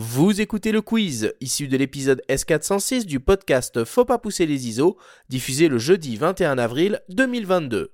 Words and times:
Vous 0.00 0.40
écoutez 0.40 0.70
le 0.70 0.80
quiz, 0.80 1.34
issu 1.40 1.66
de 1.66 1.76
l'épisode 1.76 2.22
S406 2.28 3.04
du 3.04 3.18
podcast 3.18 3.84
Faut 3.84 4.04
pas 4.04 4.18
pousser 4.18 4.46
les 4.46 4.68
ISO, 4.68 4.96
diffusé 5.28 5.66
le 5.66 5.78
jeudi 5.78 6.16
21 6.16 6.56
avril 6.56 7.00
2022. 7.08 7.90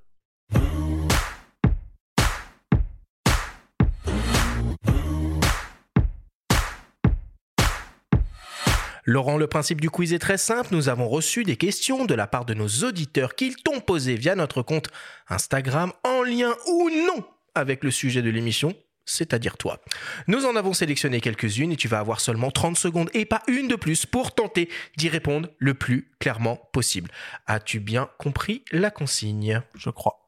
Laurent, 9.06 9.38
le 9.38 9.46
principe 9.46 9.80
du 9.80 9.88
quiz 9.88 10.12
est 10.12 10.18
très 10.18 10.36
simple. 10.36 10.74
Nous 10.74 10.90
avons 10.90 11.08
reçu 11.08 11.42
des 11.44 11.56
questions 11.56 12.04
de 12.04 12.14
la 12.14 12.26
part 12.26 12.44
de 12.44 12.52
nos 12.52 12.68
auditeurs 12.68 13.34
qu'ils 13.34 13.56
t'ont 13.56 13.80
posées 13.80 14.16
via 14.16 14.34
notre 14.34 14.60
compte 14.60 14.88
Instagram 15.30 15.90
en 16.04 16.22
lien 16.22 16.54
ou 16.66 16.90
non 16.90 17.24
avec 17.54 17.82
le 17.82 17.90
sujet 17.90 18.20
de 18.20 18.28
l'émission 18.28 18.74
c'est-à-dire 19.04 19.56
toi. 19.56 19.80
Nous 20.26 20.46
en 20.46 20.56
avons 20.56 20.72
sélectionné 20.72 21.20
quelques-unes 21.20 21.72
et 21.72 21.76
tu 21.76 21.88
vas 21.88 21.98
avoir 21.98 22.20
seulement 22.20 22.50
30 22.50 22.76
secondes 22.76 23.10
et 23.14 23.24
pas 23.24 23.42
une 23.48 23.68
de 23.68 23.76
plus 23.76 24.06
pour 24.06 24.34
tenter 24.34 24.68
d'y 24.96 25.08
répondre 25.08 25.48
le 25.58 25.74
plus 25.74 26.10
clairement 26.18 26.56
possible. 26.72 27.10
As-tu 27.46 27.80
bien 27.80 28.08
compris 28.18 28.64
la 28.72 28.90
consigne? 28.90 29.62
Je 29.76 29.90
crois. 29.90 30.20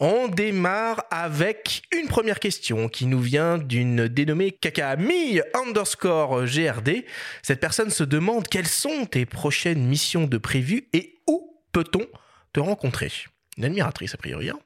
On 0.00 0.26
démarre 0.26 1.04
avec 1.12 1.82
une 1.96 2.08
première 2.08 2.40
question 2.40 2.88
qui 2.88 3.06
nous 3.06 3.20
vient 3.20 3.56
d'une 3.56 4.08
dénommée 4.08 4.50
Kakami 4.50 5.40
underscore 5.54 6.44
GRD. 6.44 7.04
Cette 7.42 7.60
personne 7.60 7.90
se 7.90 8.02
demande 8.02 8.48
quelles 8.48 8.66
sont 8.66 9.06
tes 9.06 9.26
prochaines 9.26 9.86
missions 9.86 10.26
de 10.26 10.38
prévues 10.38 10.88
et 10.92 11.20
où 11.28 11.62
peut-on 11.70 12.04
te 12.52 12.58
rencontrer? 12.58 13.12
Une 13.56 13.64
admiratrice 13.64 14.14
a 14.14 14.16
priori. 14.16 14.50
Hein? 14.50 14.58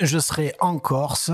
je 0.00 0.18
serai 0.18 0.54
en 0.60 0.78
Corse 0.78 1.30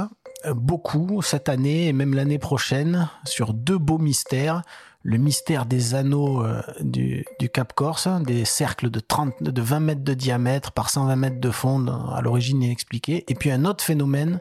beaucoup 0.55 1.23
cette 1.23 1.48
année 1.48 1.86
et 1.86 1.92
même 1.92 2.14
l'année 2.14 2.38
prochaine 2.38 3.09
sur 3.24 3.54
deux 3.54 3.78
beaux 3.78 3.98
mystères. 3.98 4.62
Le 5.02 5.18
mystère 5.18 5.66
des 5.66 5.95
anneaux 5.95 6.45
euh, 6.45 6.60
du, 6.80 7.24
Cap 7.52 7.73
Corse, 7.74 8.09
des 8.23 8.45
cercles 8.45 8.90
de, 8.90 8.98
30, 8.98 9.40
de 9.40 9.62
20 9.62 9.80
mètres 9.80 10.04
de 10.04 10.15
diamètre 10.15 10.73
par 10.73 10.90
120 10.90 11.16
mètres 11.16 11.40
de 11.40 11.51
fond, 11.51 11.87
à 11.87 12.20
l'origine 12.23 12.62
inexpliquée. 12.62 13.24
Et 13.29 13.35
puis 13.35 13.52
un 13.52 13.65
autre 13.65 13.85
phénomène, 13.85 14.40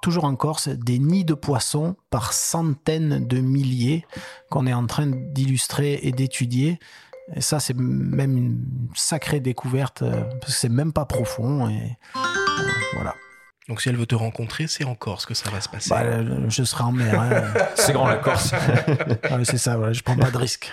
toujours 0.00 0.24
en 0.24 0.36
Corse, 0.36 0.68
des 0.68 0.98
nids 0.98 1.24
de 1.24 1.34
poissons 1.34 1.96
par 2.10 2.32
centaines 2.32 3.26
de 3.26 3.40
milliers 3.40 4.06
qu'on 4.48 4.66
est 4.66 4.72
en 4.72 4.86
train 4.86 5.06
d'illustrer 5.06 5.98
et 6.02 6.12
d'étudier. 6.12 6.78
Et 7.34 7.40
ça, 7.40 7.60
c'est 7.60 7.76
même 7.76 8.36
une 8.36 8.64
sacrée 8.94 9.40
découverte, 9.40 10.02
euh, 10.02 10.22
parce 10.40 10.52
que 10.52 10.58
c'est 10.58 10.68
même 10.68 10.92
pas 10.92 11.04
profond. 11.04 11.68
Et 11.68 11.96
euh, 12.16 12.20
voilà. 12.94 13.14
Donc 13.68 13.80
si 13.80 13.88
elle 13.88 13.96
veut 13.96 14.06
te 14.06 14.14
rencontrer, 14.14 14.66
c'est 14.66 14.84
en 14.84 14.94
Corse 14.94 15.26
que 15.26 15.34
ça 15.34 15.50
va 15.50 15.60
se 15.60 15.68
passer. 15.68 15.90
Bah, 15.90 16.04
je 16.48 16.64
serai 16.64 16.82
en 16.82 16.92
mer. 16.92 17.20
Hein. 17.20 17.52
c'est 17.76 17.92
grand 17.92 18.08
la 18.08 18.16
Corse. 18.16 18.52
c'est 19.44 19.58
ça, 19.58 19.76
voilà, 19.76 19.92
je 19.92 20.02
prends 20.02 20.16
pas 20.16 20.30
de 20.30 20.38
risque. 20.38 20.72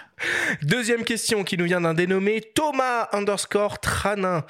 Deuxième 0.63 1.03
question 1.03 1.43
qui 1.43 1.57
nous 1.57 1.65
vient 1.65 1.81
d'un 1.81 1.93
dénommé 1.93 2.41
Thomas 2.41 3.07
underscore 3.11 3.79
Tranin. 3.79 4.45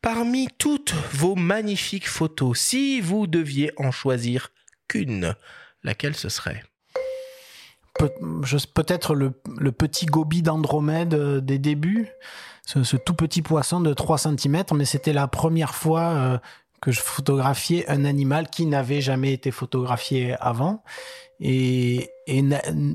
Parmi 0.00 0.48
toutes 0.58 0.94
vos 1.12 1.34
magnifiques 1.34 2.08
photos, 2.08 2.58
si 2.58 3.00
vous 3.00 3.26
deviez 3.26 3.72
en 3.76 3.90
choisir 3.90 4.50
qu'une, 4.88 5.34
laquelle 5.82 6.14
ce 6.14 6.28
serait? 6.28 6.62
Peut-être 7.98 9.14
le, 9.14 9.30
petit 9.72 10.06
gobi 10.06 10.42
d'Andromède 10.42 11.14
euh, 11.14 11.40
des 11.40 11.58
débuts, 11.58 12.08
ce, 12.66 12.96
tout 12.96 13.14
petit 13.14 13.42
poisson 13.42 13.80
de 13.80 13.94
3 13.94 14.18
cm, 14.18 14.64
mais 14.74 14.84
c'était 14.84 15.12
la 15.12 15.28
première 15.28 15.74
fois 15.74 16.02
euh, 16.02 16.38
que 16.84 16.92
je 16.92 17.00
photographiais 17.00 17.88
un 17.88 18.04
animal 18.04 18.50
qui 18.50 18.66
n'avait 18.66 19.00
jamais 19.00 19.32
été 19.32 19.50
photographié 19.50 20.36
avant. 20.38 20.84
Et, 21.40 22.10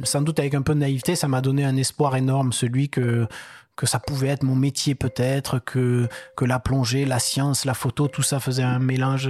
sans 0.03 0.21
doute 0.21 0.39
avec 0.39 0.53
un 0.53 0.61
peu 0.61 0.75
de 0.75 0.79
naïveté, 0.79 1.15
ça 1.15 1.27
m'a 1.27 1.41
donné 1.41 1.65
un 1.65 1.75
espoir 1.75 2.15
énorme, 2.15 2.53
celui 2.53 2.89
que 2.89 3.27
que 3.75 3.85
ça 3.85 3.97
pouvait 3.97 4.27
être 4.27 4.43
mon 4.43 4.57
métier 4.57 4.93
peut-être, 4.93 5.57
que 5.57 6.07
que 6.35 6.45
la 6.45 6.59
plongée, 6.59 7.05
la 7.05 7.17
science, 7.17 7.65
la 7.65 7.73
photo, 7.73 8.07
tout 8.07 8.21
ça 8.21 8.39
faisait 8.39 8.61
un 8.61 8.77
mélange 8.77 9.29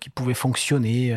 qui 0.00 0.10
pouvait 0.10 0.34
fonctionner. 0.34 1.16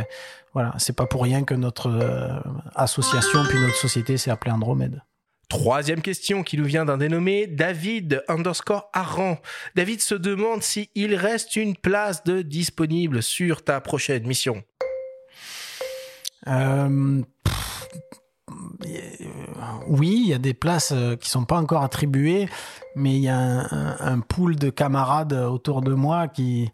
Voilà, 0.53 0.73
c'est 0.78 0.96
pas 0.96 1.07
pour 1.07 1.23
rien 1.23 1.44
que 1.44 1.56
notre 1.56 1.90
euh, 1.90 2.40
association 2.75 3.44
puis 3.50 3.59
notre 3.59 3.75
société 3.75 4.17
s'est 4.17 4.31
appelée 4.31 4.52
Andromède. 4.52 5.02
Troisième 5.50 6.01
question 6.01 6.44
qui 6.44 6.57
nous 6.57 6.66
vient 6.66 6.85
d'un 6.85 6.97
dénommé 6.97 7.47
David 7.47 8.23
underscore 8.28 8.89
Aran. 8.94 9.38
David 9.75 10.01
se 10.01 10.16
demande 10.16 10.63
s'il 10.63 11.16
reste 11.16 11.56
une 11.56 11.75
place 11.75 12.23
de 12.23 12.41
disponible 12.41 13.22
sur 13.22 13.63
ta 13.63 13.79
prochaine 13.79 14.25
mission. 14.25 14.63
Euh, 16.47 17.22
oui, 19.88 20.22
il 20.23 20.29
y 20.29 20.34
a 20.34 20.38
des 20.38 20.53
places 20.53 20.91
euh, 20.91 21.16
qui 21.16 21.29
sont 21.29 21.45
pas 21.45 21.57
encore 21.57 21.84
attribuées, 21.84 22.47
mais 22.95 23.16
il 23.16 23.22
y 23.22 23.29
a 23.29 23.67
un 24.00 24.19
pool 24.19 24.55
de 24.55 24.69
camarades 24.69 25.34
autour 25.34 25.81
de 25.81 25.94
moi 25.94 26.28
qui 26.28 26.72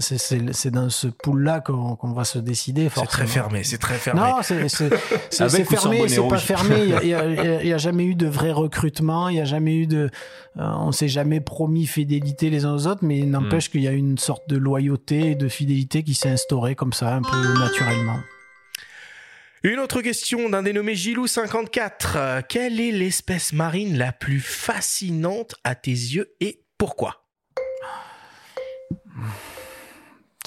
c'est 0.00 0.70
dans 0.70 0.90
ce 0.90 1.06
pool-là 1.06 1.60
qu'on 1.60 2.12
va 2.12 2.24
se 2.24 2.38
décider. 2.38 2.88
C'est 2.94 3.06
très 3.06 3.26
fermé, 3.26 3.62
c'est 3.64 3.78
très 3.78 3.94
fermé. 3.94 4.20
Non, 4.20 4.42
c'est 4.42 4.68
fermé, 5.64 6.08
c'est 6.08 6.28
pas 6.28 6.38
fermé. 6.38 6.94
Il 7.02 7.08
n'y 7.64 7.72
a, 7.72 7.78
jamais 7.78 8.04
eu 8.04 8.14
de 8.14 8.26
vrai 8.26 8.52
recrutement, 8.52 9.28
il 9.28 9.34
n'y 9.34 9.40
a 9.40 9.44
jamais 9.44 9.74
eu 9.76 9.86
de. 9.86 10.10
Euh, 10.58 10.72
on 10.78 10.92
s'est 10.92 11.08
jamais 11.08 11.40
promis 11.40 11.86
fidélité 11.86 12.50
les 12.50 12.64
uns 12.64 12.74
aux 12.74 12.86
autres, 12.86 13.04
mais 13.04 13.22
n'empêche 13.22 13.68
hmm. 13.68 13.72
qu'il 13.72 13.82
y 13.82 13.88
a 13.88 13.92
une 13.92 14.18
sorte 14.18 14.48
de 14.48 14.56
loyauté 14.56 15.30
et 15.30 15.34
de 15.34 15.48
fidélité 15.48 16.02
qui 16.02 16.14
s'est 16.14 16.30
instaurée 16.30 16.74
comme 16.74 16.92
ça, 16.92 17.14
un 17.14 17.22
peu 17.22 17.58
naturellement. 17.58 18.18
Une 19.62 19.78
autre 19.78 20.02
question 20.02 20.50
d'un 20.50 20.64
dénommé 20.64 20.94
Gilou54. 20.94 22.42
Quelle 22.48 22.80
est 22.80 22.90
l'espèce 22.90 23.52
marine 23.52 23.96
la 23.96 24.12
plus 24.12 24.40
fascinante 24.40 25.54
à 25.62 25.76
tes 25.76 25.92
yeux 25.92 26.34
et 26.40 26.64
pourquoi? 26.76 27.22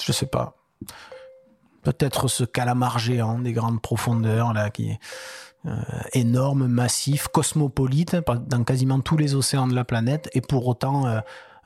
Je 0.06 0.12
sais 0.12 0.26
pas. 0.26 0.56
Peut-être 1.82 2.28
ce 2.28 2.44
calamar 2.44 2.98
géant 2.98 3.38
des 3.38 3.52
grandes 3.52 3.82
profondeurs 3.82 4.52
là 4.52 4.70
qui 4.70 4.90
est 4.90 4.98
euh, 5.66 5.74
énorme, 6.12 6.68
massif, 6.68 7.26
cosmopolite 7.28 8.16
dans 8.46 8.62
quasiment 8.62 9.00
tous 9.00 9.16
les 9.16 9.34
océans 9.34 9.66
de 9.66 9.74
la 9.74 9.84
planète 9.84 10.30
et 10.32 10.40
pour 10.40 10.66
autant 10.68 11.06
euh, 11.06 11.20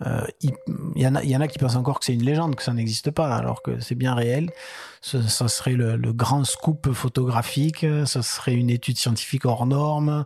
euh, 0.07 0.25
il, 0.41 0.53
y 0.97 1.07
en 1.07 1.17
a, 1.17 1.23
il 1.23 1.29
y 1.29 1.37
en 1.37 1.43
a 1.43 1.49
qui 1.49 1.59
pensent 1.59 1.77
encore 1.77 1.99
que 1.99 2.07
c'est 2.07 2.15
une 2.15 2.25
légende, 2.25 2.55
que 2.57 2.63
ça 2.63 2.73
n'existe 2.73 3.11
pas, 3.11 3.37
alors 3.37 3.63
que 3.63 3.79
c'est 3.81 3.95
bien 3.95 4.15
réel. 4.15 4.51
Ce, 5.03 5.21
ça 5.21 5.49
serait 5.49 5.75
le, 5.75 5.99
grand 6.15 6.45
scoop 6.45 6.93
photographique, 6.95 7.81
ce 7.81 8.23
serait 8.23 8.55
une 8.55 8.71
étude 8.71 8.97
scientifique 8.97 9.45
hors 9.45 9.67
norme. 9.67 10.25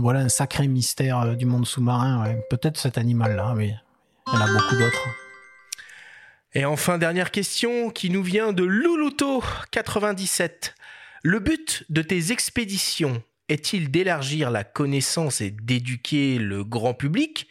voilà 0.00 0.20
un 0.20 0.28
sacré 0.28 0.68
mystère 0.68 1.34
du 1.36 1.46
monde 1.46 1.66
sous-marin. 1.66 2.26
Peut-être 2.50 2.76
cet 2.76 2.98
animal-là, 2.98 3.54
mais 3.56 3.74
il 4.26 4.34
y 4.34 4.36
en 4.36 4.42
a 4.42 4.52
beaucoup 4.52 4.76
d'autres. 4.76 5.25
Et 6.56 6.64
enfin, 6.64 6.96
dernière 6.96 7.30
question 7.32 7.90
qui 7.90 8.08
nous 8.08 8.22
vient 8.22 8.54
de 8.54 8.64
Luluto97. 8.64 10.72
Le 11.22 11.38
but 11.38 11.84
de 11.90 12.00
tes 12.00 12.32
expéditions 12.32 13.22
est-il 13.50 13.90
d'élargir 13.90 14.50
la 14.50 14.64
connaissance 14.64 15.42
et 15.42 15.50
d'éduquer 15.50 16.38
le 16.38 16.64
grand 16.64 16.94
public, 16.94 17.46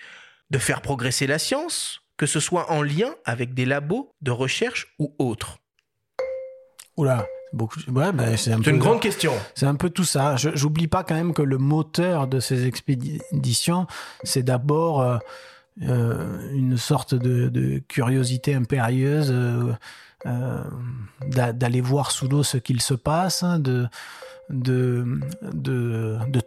de 0.50 0.58
faire 0.58 0.82
progresser 0.82 1.28
la 1.28 1.38
science, 1.38 2.02
que 2.18 2.26
ce 2.26 2.40
soit 2.40 2.72
en 2.72 2.82
lien 2.82 3.14
avec 3.26 3.54
des 3.54 3.66
labos 3.66 4.12
de 4.24 4.32
recherche 4.32 4.96
ou 4.98 5.14
autres? 5.20 5.60
Oula, 6.98 7.28
beaucoup. 7.54 7.82
Ouais, 7.90 8.12
ben, 8.12 8.36
c'est 8.36 8.54
une 8.54 8.80
grande 8.80 9.04
question. 9.04 9.34
C'est 9.54 9.68
un 9.68 9.76
peu 9.76 9.92
tout 9.92 10.04
ça. 10.04 10.36
J'oublie 10.36 10.88
pas 10.88 11.04
quand 11.04 11.14
même 11.14 11.36
que 11.36 11.44
le 11.44 11.60
moteur 11.60 12.28
de 12.28 12.40
ces 12.40 12.66
expéditions, 12.66 13.86
c'est 14.24 14.42
d'abord 14.42 15.02
euh, 15.02 15.20
euh, 15.82 16.54
une 16.54 16.78
sorte 16.78 17.16
de, 17.16 17.80
curiosité 17.90 18.56
impérieuse 18.56 19.30
euh, 19.30 19.74
euh, 20.26 20.64
d'aller 21.28 21.82
voir 21.82 22.12
sous 22.12 22.30
l'eau 22.30 22.44
ce 22.44 22.56
qu'il 22.58 22.82
se 22.82 22.94
passe, 22.94 23.44
hein, 23.44 23.60
de, 23.60 23.90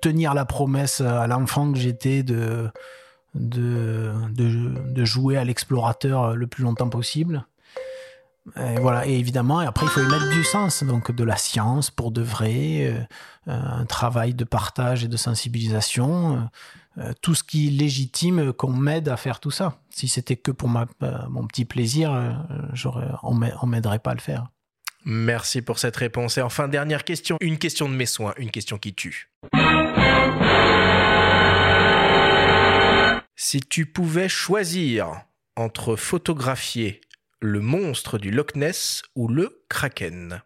tenir 0.00 0.32
la 0.32 0.47
promesse 0.47 1.02
à 1.02 1.26
l'enfant 1.26 1.70
que 1.73 1.79
j'étais 1.79 2.23
de, 2.23 2.70
jouer 5.05 5.37
à 5.37 5.44
l'explorateur 5.44 6.35
le 6.35 6.47
plus 6.47 6.64
longtemps 6.64 6.88
possible. 6.88 7.44
Et 8.56 8.81
voilà, 8.81 9.06
et 9.06 9.12
évidemment, 9.12 9.58
après, 9.58 9.85
il 9.85 9.91
faut 9.91 10.00
y 10.00 10.06
mettre 10.06 10.31
du 10.31 10.43
sens, 10.43 10.82
donc 10.82 11.12
de 11.12 11.23
la 11.23 11.37
science 11.37 11.91
pour 11.91 12.12
de 12.12 12.23
vrai, 12.23 13.06
un 13.47 13.85
travail 13.85 14.32
de 14.32 14.44
partage 14.44 15.05
et 15.05 15.08
de 15.08 15.19
sensibilisation, 15.19 16.49
tout 17.21 17.35
ce 17.35 17.45
qui 17.45 17.71
légitime 17.71 18.53
qu'on 18.53 18.73
m'aide 18.73 19.09
à 19.09 19.17
faire 19.17 19.41
tout 19.41 19.50
ça. 19.50 19.81
Si 19.91 20.09
c'était 20.09 20.37
que 20.37 20.50
pour 20.50 20.71
euh, 20.77 21.19
mon 21.29 21.47
petit 21.47 21.65
plaisir, 21.65 22.12
euh, 22.12 22.33
on 23.23 23.67
m'aiderait 23.67 23.99
pas 23.99 24.12
à 24.12 24.15
le 24.15 24.21
faire. 24.21 24.49
Merci 25.05 25.62
pour 25.62 25.79
cette 25.79 25.97
réponse. 25.97 26.39
Et 26.39 26.43
enfin, 26.43 26.69
dernière 26.69 27.05
question, 27.05 27.37
une 27.41 27.59
question 27.59 27.89
de 27.89 27.95
mes 27.95 28.06
soins, 28.06 28.35
une 28.37 28.50
question 28.50 28.79
qui 28.79 28.95
tue. 28.95 29.31
Si 33.37 33.61
tu 33.61 33.87
pouvais 33.87 34.29
choisir 34.29 35.23
entre 35.56 35.97
photographier 35.97 37.00
le 37.41 37.61
monstre 37.61 38.19
du 38.19 38.31
Loch 38.31 38.56
Ness 38.56 39.03
ou 39.15 39.29
le 39.29 39.65
Kraken 39.69 40.43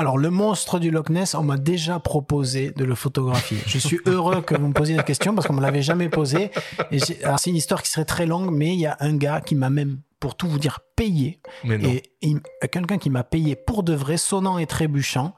Alors, 0.00 0.16
le 0.16 0.30
monstre 0.30 0.78
du 0.78 0.90
Loch 0.90 1.10
Ness, 1.10 1.34
on 1.34 1.42
m'a 1.42 1.58
déjà 1.58 1.98
proposé 1.98 2.70
de 2.70 2.84
le 2.84 2.94
photographier. 2.94 3.58
Je 3.66 3.76
suis 3.76 4.00
heureux 4.06 4.40
que 4.40 4.54
vous 4.54 4.68
me 4.68 4.72
posiez 4.72 4.96
la 4.96 5.02
question 5.02 5.34
parce 5.34 5.46
qu'on 5.46 5.52
me 5.52 5.60
l'avait 5.60 5.82
jamais 5.82 6.08
posé. 6.08 6.50
Et 6.90 7.00
alors, 7.22 7.38
c'est 7.38 7.50
une 7.50 7.56
histoire 7.56 7.82
qui 7.82 7.90
serait 7.90 8.06
très 8.06 8.24
longue, 8.24 8.50
mais 8.50 8.72
il 8.72 8.80
y 8.80 8.86
a 8.86 8.96
un 9.00 9.14
gars 9.14 9.42
qui 9.42 9.54
m'a 9.54 9.68
même, 9.68 9.98
pour 10.18 10.36
tout 10.36 10.48
vous 10.48 10.58
dire, 10.58 10.80
payé. 10.96 11.42
Mais 11.64 11.76
non. 11.76 11.90
Et 12.22 12.68
quelqu'un 12.68 12.96
qui 12.96 13.10
m'a 13.10 13.24
payé 13.24 13.56
pour 13.56 13.82
de 13.82 13.92
vrai, 13.92 14.16
sonnant 14.16 14.56
et 14.56 14.66
trébuchant, 14.66 15.34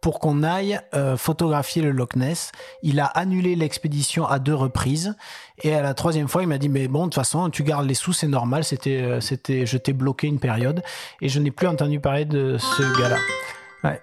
pour 0.00 0.20
qu'on 0.20 0.44
aille 0.44 0.78
euh, 0.94 1.16
photographier 1.16 1.82
le 1.82 1.90
Loch 1.90 2.14
Ness. 2.14 2.52
Il 2.82 3.00
a 3.00 3.06
annulé 3.06 3.56
l'expédition 3.56 4.26
à 4.26 4.38
deux 4.38 4.54
reprises. 4.54 5.16
Et 5.64 5.74
à 5.74 5.82
la 5.82 5.92
troisième 5.92 6.28
fois, 6.28 6.42
il 6.42 6.46
m'a 6.46 6.58
dit, 6.58 6.68
mais 6.68 6.86
bon, 6.86 7.00
de 7.00 7.04
toute 7.06 7.14
façon, 7.14 7.50
tu 7.50 7.64
gardes 7.64 7.88
les 7.88 7.94
sous, 7.94 8.12
c'est 8.12 8.28
normal. 8.28 8.62
C'était, 8.62 9.02
euh, 9.02 9.20
c'était, 9.20 9.66
je 9.66 9.76
t'ai 9.76 9.92
bloqué 9.92 10.28
une 10.28 10.38
période. 10.38 10.84
Et 11.20 11.28
je 11.28 11.40
n'ai 11.40 11.50
plus 11.50 11.66
entendu 11.66 11.98
parler 11.98 12.26
de 12.26 12.58
ce 12.58 12.82
gars-là. 13.00 13.16
Ouais. 13.84 14.00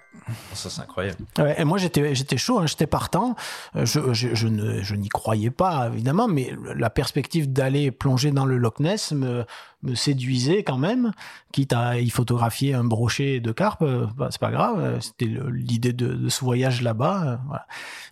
Ça, 0.54 0.70
c'est 0.70 0.82
incroyable. 0.82 1.20
Ouais, 1.40 1.56
et 1.60 1.64
moi, 1.64 1.78
j'étais, 1.78 2.14
j'étais 2.16 2.38
chaud, 2.38 2.60
hein, 2.60 2.68
j'étais 2.68 2.86
partant. 2.88 3.36
Euh, 3.76 3.86
Je, 3.86 4.14
je, 4.14 4.36
je, 4.36 4.48
ne, 4.48 4.82
je 4.82 4.96
n'y 4.96 5.10
croyais 5.10 5.50
pas, 5.52 5.88
évidemment, 5.92 6.28
mais 6.28 6.54
la 6.76 6.90
perspective 6.90 7.52
d'aller 7.52 7.92
plonger 7.92 8.32
dans 8.32 8.46
le 8.46 8.58
Loch 8.58 8.80
Ness 8.80 9.14
me, 9.14 9.46
me 9.84 9.96
séduisait 9.96 10.64
quand 10.64 10.78
même. 10.78 11.12
Quitte 11.52 11.74
à 11.74 12.00
y 12.00 12.10
photographier 12.10 12.74
un 12.74 12.84
brochet 12.84 13.40
de 13.40 13.52
carpe, 13.52 13.82
euh, 13.82 14.06
bah, 14.16 14.28
c'est 14.32 14.40
pas 14.40 14.52
grave. 14.52 14.76
euh, 14.80 15.00
C'était 15.00 15.26
le- 15.26 15.50
l'idée 15.50 15.92
de, 15.94 16.14
de 16.14 16.30
ce 16.30 16.44
voyage 16.46 16.82
là-bas. 16.82 17.24
euh, 17.26 17.36
voilà. 17.48 17.66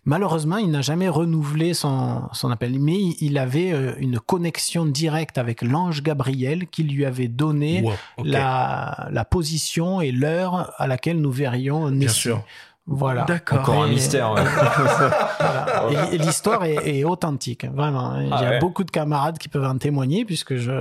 Malheureusement, 0.06 0.58
il 0.58 0.72
n'a 0.72 0.82
jamais 0.82 1.10
renouvelé 1.10 1.74
son, 1.74 2.24
son 2.32 2.50
appel, 2.50 2.80
mais 2.80 2.96
il- 2.98 3.18
il 3.22 3.38
avait 3.38 3.96
une 4.00 4.20
connexion 4.20 4.86
directe 4.86 5.38
avec 5.38 5.62
l'ange 5.62 6.02
Gabriel 6.02 6.68
qui 6.68 6.84
lui 6.84 7.06
avait 7.06 7.28
donné 7.28 7.82
Wow, 7.84 7.92
ok. 8.18 8.26
la, 8.26 9.08
la 9.12 9.26
position 9.26 10.02
et 10.02 10.12
l'heure 10.12 10.74
à 10.78 10.88
laquelle 10.88 11.22
nous 11.22 11.32
verrions 11.32 11.89
Bien 11.98 12.10
sûr. 12.10 12.44
Voilà. 12.92 13.24
D'accord. 13.26 13.60
Encore 13.60 13.84
un 13.84 13.88
mystère. 13.88 14.32
ouais. 14.32 14.42
Voilà. 15.40 16.10
L'histoire 16.12 16.66
est, 16.66 16.78
est 17.00 17.04
authentique, 17.04 17.66
vraiment. 17.66 18.12
hein. 18.12 18.24
Il 18.24 18.30
y 18.30 18.32
Ah 18.34 18.38
a 18.38 18.50
ouais. 18.52 18.60
beaucoup 18.60 18.84
de 18.84 18.90
camarades 18.92 19.38
qui 19.38 19.48
peuvent 19.48 19.64
en 19.66 19.78
témoigner 19.78 20.26
puisque 20.26 20.56
je, 20.56 20.72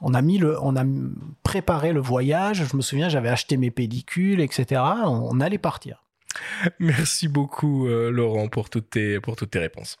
on 0.00 0.14
a 0.14 0.22
mis 0.22 0.38
le, 0.38 0.58
on 0.62 0.74
a 0.76 0.84
préparé 1.42 1.92
le 1.92 2.00
voyage. 2.00 2.64
Je 2.70 2.76
me 2.76 2.82
souviens, 2.82 3.08
j'avais 3.10 3.28
acheté 3.28 3.56
mes 3.58 3.70
pellicules, 3.70 4.40
etc. 4.40 4.80
On, 5.04 5.28
on 5.32 5.40
allait 5.40 5.58
partir. 5.58 6.02
Merci 6.78 7.28
beaucoup, 7.28 7.86
euh, 7.88 8.10
Laurent, 8.10 8.48
pour 8.48 8.70
toutes 8.70 8.88
tes, 8.90 9.20
pour 9.20 9.36
toutes 9.36 9.50
tes 9.50 9.58
réponses. 9.58 9.98